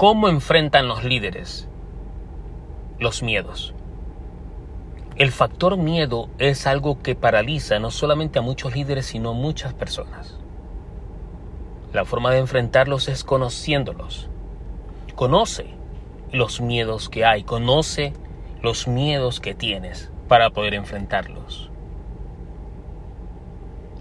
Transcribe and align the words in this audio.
¿Cómo 0.00 0.30
enfrentan 0.30 0.88
los 0.88 1.04
líderes 1.04 1.68
los 2.98 3.22
miedos? 3.22 3.74
El 5.16 5.30
factor 5.30 5.76
miedo 5.76 6.30
es 6.38 6.66
algo 6.66 7.02
que 7.02 7.14
paraliza 7.14 7.78
no 7.80 7.90
solamente 7.90 8.38
a 8.38 8.42
muchos 8.42 8.74
líderes, 8.74 9.04
sino 9.04 9.32
a 9.32 9.34
muchas 9.34 9.74
personas. 9.74 10.38
La 11.92 12.06
forma 12.06 12.30
de 12.30 12.38
enfrentarlos 12.38 13.08
es 13.08 13.24
conociéndolos. 13.24 14.30
Conoce 15.16 15.66
los 16.32 16.62
miedos 16.62 17.10
que 17.10 17.26
hay, 17.26 17.42
conoce 17.42 18.14
los 18.62 18.88
miedos 18.88 19.38
que 19.38 19.52
tienes 19.52 20.10
para 20.28 20.48
poder 20.48 20.72
enfrentarlos. 20.72 21.70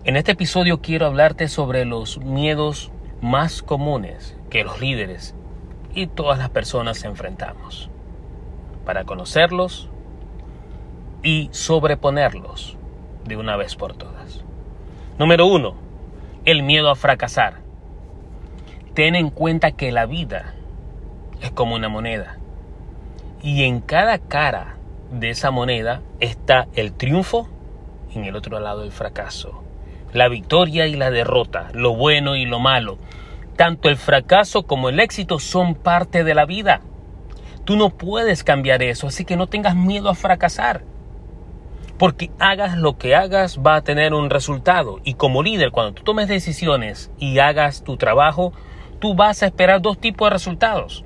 En 0.06 0.16
este 0.16 0.32
episodio 0.32 0.80
quiero 0.80 1.08
hablarte 1.08 1.50
sobre 1.50 1.84
los 1.84 2.20
miedos 2.20 2.90
más 3.20 3.62
comunes 3.62 4.38
que 4.50 4.64
los 4.64 4.80
líderes 4.80 5.36
y 5.94 6.08
todas 6.08 6.38
las 6.38 6.50
personas 6.50 7.04
enfrentamos, 7.04 7.90
para 8.86 9.06
conocerlos 9.06 9.90
y 11.24 11.50
sobreponerlos 11.52 12.78
de 13.26 13.38
una 13.38 13.56
vez 13.58 13.76
por 13.76 13.94
todas. 13.96 14.44
Número 15.18 15.46
uno, 15.46 15.76
el 16.46 16.64
miedo 16.64 16.90
a 16.90 16.96
fracasar. 16.96 17.62
Ten 18.94 19.16
en 19.16 19.30
cuenta 19.30 19.72
que 19.72 19.92
la 19.92 20.06
vida 20.06 20.56
es 21.42 21.52
como 21.52 21.76
una 21.76 21.90
moneda 21.90 22.38
y 23.42 23.64
en 23.64 23.80
cada 23.80 24.18
cara 24.18 24.78
de 25.12 25.30
esa 25.30 25.52
moneda 25.52 26.02
está 26.20 26.68
el 26.76 26.94
triunfo 26.94 27.48
y 28.14 28.20
en 28.20 28.26
el 28.26 28.36
otro 28.36 28.60
lado 28.60 28.84
el 28.84 28.92
fracaso, 28.92 29.64
la 30.14 30.28
victoria 30.28 30.88
y 30.88 30.96
la 30.96 31.12
derrota, 31.12 31.70
lo 31.74 31.96
bueno 31.96 32.36
y 32.36 32.46
lo 32.46 32.60
malo. 32.60 32.98
Tanto 33.60 33.90
el 33.90 33.98
fracaso 33.98 34.64
como 34.64 34.88
el 34.88 35.02
éxito 35.02 35.38
son 35.38 35.76
parte 35.76 36.24
de 36.24 36.34
la 36.34 36.46
vida. 36.46 36.80
Tú 37.66 37.76
no 37.76 37.90
puedes 37.90 38.46
cambiar 38.46 38.82
eso, 38.82 39.08
así 39.08 39.26
que 39.26 39.36
no 39.36 39.48
tengas 39.48 39.76
miedo 39.76 40.08
a 40.08 40.16
fracasar. 40.16 40.86
Porque 41.98 42.32
hagas 42.40 42.78
lo 42.78 42.98
que 42.98 43.18
hagas 43.18 43.60
va 43.60 43.76
a 43.76 43.82
tener 43.82 44.14
un 44.14 44.30
resultado. 44.30 45.02
Y 45.04 45.16
como 45.16 45.44
líder, 45.44 45.72
cuando 45.72 45.92
tú 45.92 46.04
tomes 46.04 46.30
decisiones 46.30 47.12
y 47.20 47.40
hagas 47.40 47.84
tu 47.84 47.98
trabajo, 47.98 48.54
tú 49.00 49.14
vas 49.14 49.44
a 49.44 49.48
esperar 49.48 49.82
dos 49.82 50.00
tipos 50.00 50.28
de 50.28 50.36
resultados. 50.36 51.04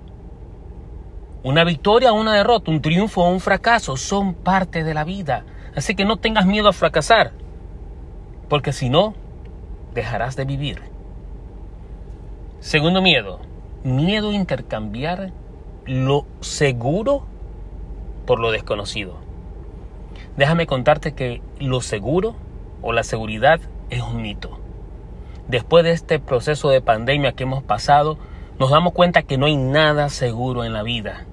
Una 1.41 1.63
victoria 1.63 2.13
o 2.13 2.21
una 2.21 2.35
derrota, 2.35 2.69
un 2.69 2.83
triunfo 2.83 3.23
o 3.23 3.31
un 3.31 3.39
fracaso 3.39 3.97
son 3.97 4.35
parte 4.35 4.83
de 4.83 4.93
la 4.93 5.05
vida. 5.05 5.43
Así 5.75 5.95
que 5.95 6.05
no 6.05 6.17
tengas 6.17 6.45
miedo 6.45 6.69
a 6.69 6.73
fracasar, 6.73 7.31
porque 8.47 8.73
si 8.73 8.89
no, 8.89 9.15
dejarás 9.95 10.35
de 10.35 10.45
vivir. 10.45 10.92
Segundo 12.63 13.01
miedo, 13.01 13.41
miedo 13.83 14.29
a 14.29 14.33
intercambiar 14.33 15.33
lo 15.85 16.25
seguro 16.39 17.25
por 18.25 18.39
lo 18.39 18.51
desconocido. 18.51 19.17
Déjame 20.37 20.65
contarte 20.65 21.13
que 21.13 21.41
lo 21.59 21.81
seguro 21.81 22.37
o 22.81 22.93
la 22.93 23.03
seguridad 23.03 23.59
es 23.89 24.01
un 24.01 24.21
mito. 24.21 24.61
Después 25.49 25.83
de 25.83 25.91
este 25.91 26.19
proceso 26.19 26.69
de 26.69 26.79
pandemia 26.79 27.33
que 27.33 27.43
hemos 27.43 27.63
pasado, 27.63 28.17
nos 28.57 28.71
damos 28.71 28.93
cuenta 28.93 29.23
que 29.23 29.37
no 29.37 29.45
hay 29.45 29.57
nada 29.57 30.07
seguro 30.07 30.63
en 30.63 30.71
la 30.71 30.83
vida 30.83 31.25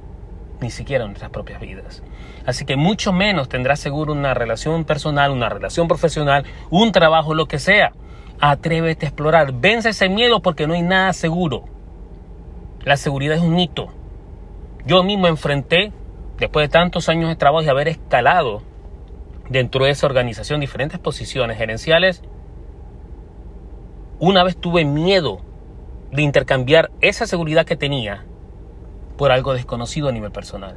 ni 0.60 0.70
siquiera 0.70 1.04
en 1.04 1.10
nuestras 1.10 1.30
propias 1.30 1.60
vidas. 1.60 2.02
Así 2.44 2.64
que 2.64 2.74
mucho 2.74 3.12
menos 3.12 3.48
tendrás 3.48 3.78
seguro 3.78 4.12
una 4.12 4.34
relación 4.34 4.84
personal, 4.84 5.30
una 5.30 5.48
relación 5.48 5.86
profesional, 5.86 6.44
un 6.70 6.90
trabajo, 6.90 7.34
lo 7.34 7.46
que 7.46 7.60
sea. 7.60 7.92
Atrévete 8.41 9.05
a 9.05 9.08
explorar, 9.10 9.52
vence 9.52 9.91
ese 9.91 10.08
miedo 10.08 10.41
porque 10.41 10.66
no 10.66 10.72
hay 10.72 10.83
nada 10.83 11.12
seguro. 11.12 11.64
La 12.84 12.97
seguridad 12.97 13.36
es 13.36 13.42
un 13.42 13.58
hito. 13.58 13.88
Yo 14.86 15.02
mismo 15.02 15.27
enfrenté, 15.27 15.92
después 16.38 16.64
de 16.64 16.72
tantos 16.72 17.10
años 17.10 17.28
de 17.28 17.36
trabajo 17.36 17.64
y 17.64 17.69
haber 17.69 17.88
escalado 17.88 18.62
dentro 19.50 19.84
de 19.84 19.91
esa 19.91 20.06
organización 20.06 20.60
diferentes 20.60 20.98
posiciones 20.98 21.59
gerenciales, 21.59 22.22
una 24.19 24.43
vez 24.43 24.56
tuve 24.56 24.87
miedo 24.87 25.41
de 26.10 26.22
intercambiar 26.22 26.91
esa 27.03 27.26
seguridad 27.26 27.66
que 27.66 27.76
tenía 27.76 28.25
por 29.19 29.32
algo 29.32 29.53
desconocido 29.53 30.09
a 30.09 30.12
nivel 30.12 30.32
personal. 30.32 30.76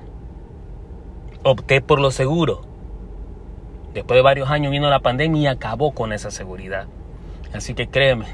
Opté 1.43 1.79
por 1.79 2.01
lo 2.01 2.11
seguro. 2.11 2.61
Después 3.93 4.17
de 4.17 4.21
varios 4.21 4.49
años 4.49 4.71
vino 4.71 4.89
la 4.89 4.99
pandemia 4.99 5.41
y 5.41 5.47
acabó 5.47 5.93
con 5.93 6.11
esa 6.11 6.29
seguridad. 6.29 6.87
Así 7.53 7.73
que 7.75 7.87
créeme, 7.87 8.25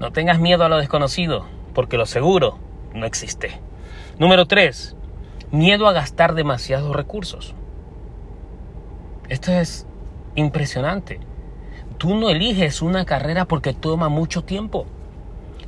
no 0.00 0.12
tengas 0.12 0.40
miedo 0.40 0.64
a 0.64 0.68
lo 0.68 0.78
desconocido, 0.78 1.46
porque 1.74 1.98
lo 1.98 2.06
seguro 2.06 2.58
no 2.94 3.06
existe. 3.06 3.60
Número 4.18 4.46
3. 4.46 4.96
Miedo 5.50 5.86
a 5.86 5.92
gastar 5.92 6.34
demasiados 6.34 6.94
recursos. 6.96 7.54
Esto 9.28 9.52
es 9.52 9.86
impresionante. 10.34 11.20
Tú 11.98 12.14
no 12.14 12.30
eliges 12.30 12.82
una 12.82 13.04
carrera 13.04 13.44
porque 13.44 13.72
toma 13.72 14.08
mucho 14.08 14.42
tiempo. 14.42 14.86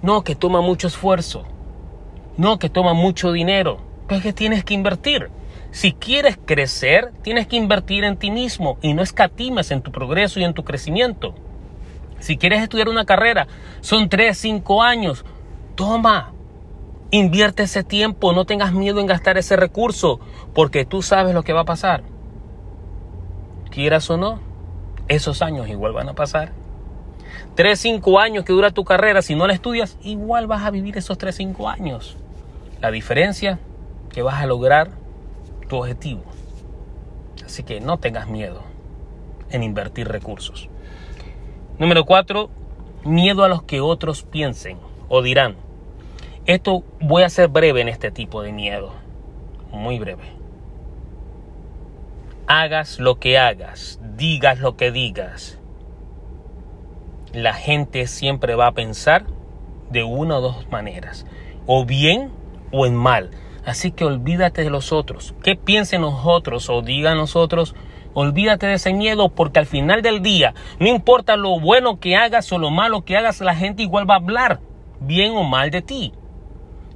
No, 0.02 0.24
que 0.24 0.34
toma 0.34 0.60
mucho 0.60 0.88
esfuerzo. 0.88 1.44
No, 2.36 2.58
que 2.58 2.68
toma 2.68 2.94
mucho 2.94 3.32
dinero. 3.32 3.78
Pues 4.08 4.22
que 4.22 4.32
tienes 4.32 4.64
que 4.64 4.74
invertir. 4.74 5.30
Si 5.70 5.92
quieres 5.92 6.38
crecer, 6.44 7.12
tienes 7.22 7.46
que 7.46 7.56
invertir 7.56 8.04
en 8.04 8.16
ti 8.16 8.30
mismo 8.30 8.78
y 8.82 8.94
no 8.94 9.02
escatimes 9.02 9.70
en 9.70 9.82
tu 9.82 9.92
progreso 9.92 10.40
y 10.40 10.44
en 10.44 10.54
tu 10.54 10.64
crecimiento. 10.64 11.34
Si 12.18 12.36
quieres 12.36 12.62
estudiar 12.62 12.88
una 12.88 13.04
carrera, 13.04 13.46
son 13.80 14.08
3, 14.08 14.36
5 14.36 14.82
años. 14.82 15.24
Toma, 15.74 16.32
invierte 17.10 17.64
ese 17.64 17.84
tiempo, 17.84 18.32
no 18.32 18.44
tengas 18.44 18.72
miedo 18.72 19.00
en 19.00 19.06
gastar 19.06 19.38
ese 19.38 19.56
recurso, 19.56 20.20
porque 20.54 20.84
tú 20.84 21.02
sabes 21.02 21.34
lo 21.34 21.42
que 21.42 21.52
va 21.52 21.60
a 21.60 21.66
pasar. 21.66 22.02
Quieras 23.70 24.08
o 24.10 24.16
no, 24.16 24.40
esos 25.08 25.42
años 25.42 25.68
igual 25.68 25.92
van 25.92 26.08
a 26.08 26.14
pasar. 26.14 26.52
3, 27.54 27.78
5 27.78 28.18
años 28.18 28.44
que 28.44 28.52
dura 28.52 28.70
tu 28.70 28.84
carrera, 28.84 29.22
si 29.22 29.34
no 29.34 29.46
la 29.46 29.52
estudias, 29.52 29.98
igual 30.02 30.46
vas 30.46 30.64
a 30.64 30.70
vivir 30.70 30.96
esos 30.96 31.18
3, 31.18 31.34
5 31.34 31.68
años. 31.68 32.16
La 32.80 32.90
diferencia 32.90 33.58
que 34.12 34.22
vas 34.22 34.42
a 34.42 34.46
lograr 34.46 34.90
tu 35.68 35.76
objetivo. 35.76 36.22
Así 37.44 37.62
que 37.62 37.80
no 37.80 37.98
tengas 37.98 38.28
miedo 38.28 38.62
en 39.50 39.62
invertir 39.62 40.08
recursos. 40.08 40.68
Número 41.78 42.06
cuatro, 42.06 42.48
miedo 43.04 43.44
a 43.44 43.48
los 43.48 43.62
que 43.62 43.82
otros 43.82 44.22
piensen 44.22 44.78
o 45.08 45.20
dirán. 45.20 45.56
Esto 46.46 46.84
voy 47.00 47.22
a 47.22 47.28
ser 47.28 47.48
breve 47.48 47.82
en 47.82 47.88
este 47.88 48.10
tipo 48.10 48.40
de 48.40 48.52
miedo. 48.52 48.94
Muy 49.72 49.98
breve. 49.98 50.22
Hagas 52.46 52.98
lo 52.98 53.18
que 53.18 53.36
hagas, 53.36 54.00
digas 54.16 54.60
lo 54.60 54.76
que 54.76 54.90
digas. 54.90 55.58
La 57.34 57.52
gente 57.52 58.06
siempre 58.06 58.54
va 58.54 58.68
a 58.68 58.72
pensar 58.72 59.26
de 59.90 60.02
una 60.02 60.38
o 60.38 60.40
dos 60.40 60.70
maneras. 60.70 61.26
O 61.66 61.84
bien 61.84 62.30
o 62.72 62.86
en 62.86 62.94
mal. 62.94 63.32
Así 63.66 63.90
que 63.90 64.04
olvídate 64.04 64.62
de 64.62 64.70
los 64.70 64.92
otros. 64.92 65.34
¿Qué 65.42 65.56
piensen 65.56 66.00
nosotros 66.00 66.70
o 66.70 66.80
digan 66.80 67.18
nosotros? 67.18 67.74
Olvídate 68.18 68.66
de 68.66 68.72
ese 68.72 68.94
miedo 68.94 69.28
porque 69.28 69.58
al 69.58 69.66
final 69.66 70.00
del 70.00 70.22
día, 70.22 70.54
no 70.80 70.86
importa 70.86 71.36
lo 71.36 71.60
bueno 71.60 72.00
que 72.00 72.16
hagas 72.16 72.50
o 72.50 72.56
lo 72.56 72.70
malo 72.70 73.04
que 73.04 73.14
hagas, 73.14 73.42
la 73.42 73.54
gente 73.54 73.82
igual 73.82 74.08
va 74.08 74.14
a 74.14 74.16
hablar 74.16 74.60
bien 75.00 75.32
o 75.32 75.44
mal 75.44 75.70
de 75.70 75.82
ti. 75.82 76.14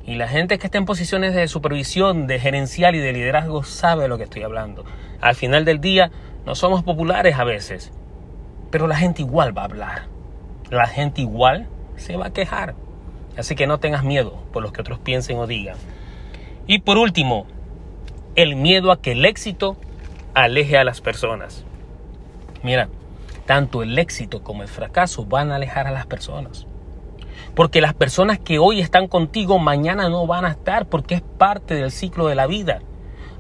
Y 0.07 0.15
la 0.15 0.29
gente 0.29 0.59
que 0.59 0.67
está 0.67 0.79
en 0.79 0.87
posiciones 0.87 1.35
de 1.35 1.47
supervisión, 1.47 2.27
de 2.27 2.39
gerencial 2.39 2.95
y 2.95 3.01
de 3.01 3.13
liderazgo 3.13 3.65
sabe 3.65 4.05
de 4.05 4.09
lo 4.09 4.17
que 4.17 4.25
estoy 4.25 4.45
hablando. 4.45 4.87
Al 5.21 5.35
final 5.35 5.67
del 5.67 5.83
día, 5.83 6.11
no 6.47 6.55
somos 6.55 6.83
populares 6.83 7.37
a 7.37 7.45
veces, 7.45 7.93
pero 8.71 8.87
la 8.87 8.97
gente 8.97 9.21
igual 9.21 9.55
va 9.55 9.61
a 9.61 9.67
hablar. 9.67 10.07
La 10.71 10.87
gente 10.87 11.21
igual 11.21 11.69
se 11.97 12.17
va 12.17 12.29
a 12.29 12.33
quejar. 12.33 12.77
Así 13.37 13.55
que 13.57 13.67
no 13.67 13.77
tengas 13.77 14.05
miedo 14.05 14.43
por 14.55 14.63
lo 14.63 14.73
que 14.73 14.81
otros 14.81 14.99
piensen 14.99 15.37
o 15.37 15.47
digan. 15.47 15.77
Y 16.67 16.79
por 16.79 16.97
último, 16.97 17.45
el 18.37 18.57
miedo 18.57 18.91
a 18.91 19.03
que 19.03 19.13
el 19.13 19.27
éxito 19.27 19.77
aleje 20.35 20.79
a 20.79 20.85
las 20.85 21.01
personas. 21.01 21.65
Mira, 22.63 22.89
tanto 23.47 23.83
el 23.83 23.99
éxito 23.99 24.43
como 24.43 24.63
el 24.63 24.69
fracaso 24.69 25.25
van 25.25 25.51
a 25.51 25.57
alejar 25.57 25.87
a 25.87 25.91
las 25.91 26.07
personas. 26.07 26.67
Porque 27.55 27.81
las 27.81 27.95
personas 27.95 28.39
que 28.39 28.59
hoy 28.59 28.81
están 28.81 29.09
contigo 29.09 29.59
mañana 29.59 30.09
no 30.09 30.27
van 30.27 30.45
a 30.45 30.51
estar 30.51 30.87
porque 30.87 31.17
es 31.17 31.23
parte 31.23 31.75
del 31.75 31.91
ciclo 31.91 32.29
de 32.29 32.35
la 32.35 32.47
vida. 32.47 32.81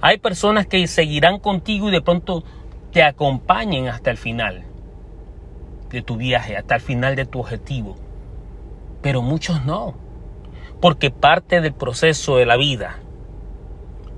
Hay 0.00 0.18
personas 0.18 0.66
que 0.66 0.86
seguirán 0.86 1.38
contigo 1.38 1.88
y 1.88 1.92
de 1.92 2.00
pronto 2.00 2.42
te 2.92 3.02
acompañen 3.02 3.88
hasta 3.88 4.10
el 4.10 4.16
final 4.16 4.64
de 5.90 6.02
tu 6.02 6.16
viaje, 6.16 6.56
hasta 6.56 6.74
el 6.74 6.80
final 6.80 7.14
de 7.16 7.26
tu 7.26 7.40
objetivo 7.40 7.96
pero 9.02 9.22
muchos 9.22 9.64
no. 9.64 9.94
Porque 10.80 11.10
parte 11.10 11.60
del 11.60 11.74
proceso 11.74 12.36
de 12.36 12.46
la 12.46 12.56
vida, 12.56 12.98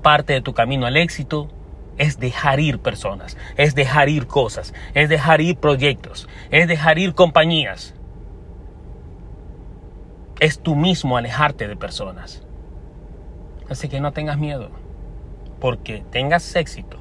parte 0.01 0.33
de 0.33 0.41
tu 0.41 0.53
camino 0.53 0.85
al 0.85 0.97
éxito, 0.97 1.49
es 1.97 2.19
dejar 2.19 2.59
ir 2.59 2.79
personas, 2.79 3.37
es 3.57 3.75
dejar 3.75 4.09
ir 4.09 4.27
cosas, 4.27 4.73
es 4.93 5.09
dejar 5.09 5.41
ir 5.41 5.57
proyectos, 5.57 6.27
es 6.49 6.67
dejar 6.67 6.97
ir 6.99 7.13
compañías. 7.13 7.93
Es 10.39 10.59
tú 10.59 10.75
mismo 10.75 11.17
alejarte 11.17 11.67
de 11.67 11.75
personas. 11.75 12.43
Así 13.69 13.87
que 13.87 13.99
no 13.99 14.11
tengas 14.11 14.37
miedo. 14.37 14.69
Porque 15.59 16.03
tengas 16.11 16.55
éxito, 16.55 16.97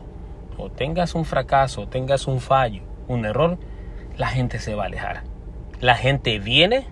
o 0.56 0.70
tengas 0.70 1.14
un 1.14 1.24
fracaso, 1.24 1.82
o 1.82 1.88
tengas 1.88 2.28
un 2.28 2.40
fallo, 2.40 2.82
un 3.08 3.24
error, 3.24 3.58
la 4.16 4.28
gente 4.28 4.58
se 4.58 4.74
va 4.74 4.84
a 4.84 4.86
alejar. 4.86 5.24
La 5.80 5.96
gente 5.96 6.38
viene 6.38 6.86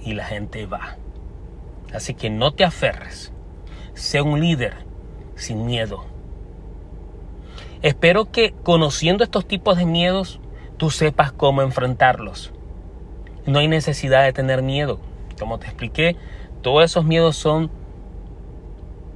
y 0.00 0.14
la 0.14 0.24
gente 0.24 0.64
va. 0.66 0.96
Así 1.92 2.14
que 2.14 2.30
no 2.30 2.52
te 2.52 2.64
aferres. 2.64 3.32
Sé 3.92 4.22
un 4.22 4.40
líder 4.40 4.74
sin 5.34 5.66
miedo. 5.66 6.11
Espero 7.82 8.30
que 8.30 8.54
conociendo 8.62 9.24
estos 9.24 9.44
tipos 9.44 9.76
de 9.76 9.86
miedos, 9.86 10.38
tú 10.76 10.90
sepas 10.90 11.32
cómo 11.32 11.62
enfrentarlos. 11.62 12.52
No 13.44 13.58
hay 13.58 13.66
necesidad 13.66 14.22
de 14.22 14.32
tener 14.32 14.62
miedo. 14.62 15.00
Como 15.36 15.58
te 15.58 15.66
expliqué, 15.66 16.16
todos 16.62 16.84
esos 16.84 17.04
miedos 17.04 17.36
son 17.36 17.72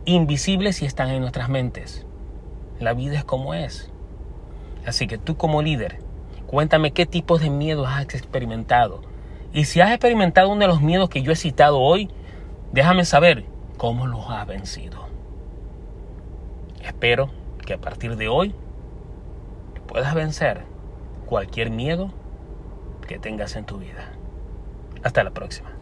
invisibles 0.05 0.83
y 0.83 0.87
están 0.87 1.11
en 1.11 1.21
nuestras 1.21 1.49
mentes. 1.49 2.05
La 2.81 2.93
vida 2.93 3.19
es 3.19 3.25
como 3.25 3.55
es. 3.55 3.89
Así 4.85 5.07
que 5.07 5.17
tú 5.17 5.37
como 5.37 5.63
líder, 5.63 6.01
cuéntame 6.49 6.91
qué 6.91 7.07
tipos 7.07 7.41
de 7.41 7.51
miedos 7.51 7.87
has 7.89 8.03
experimentado. 8.03 9.03
Y 9.53 9.67
si 9.67 9.81
has 9.81 9.91
experimentado 9.91 10.49
uno 10.49 10.63
de 10.63 10.67
los 10.67 10.83
miedos 10.83 11.09
que 11.09 11.23
yo 11.23 11.31
he 11.31 11.37
citado 11.37 11.79
hoy, 11.79 12.11
déjame 12.73 13.05
saber 13.05 13.45
cómo 13.77 14.09
los 14.09 14.29
has 14.29 14.45
vencido. 14.45 15.07
Espero 16.83 17.46
que 17.67 17.75
a 17.75 17.79
partir 17.79 18.17
de 18.17 18.29
hoy 18.29 18.55
puedas 19.87 20.15
vencer 20.15 20.63
cualquier 21.27 21.71
miedo 21.71 22.11
que 23.07 23.19
tengas 23.19 23.57
en 23.57 23.67
tu 23.67 23.79
vida. 23.79 24.13
Hasta 25.03 25.23
la 25.23 25.33
próxima. 25.33 25.76